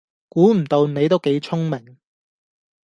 [0.29, 1.99] 估唔到你都幾聰明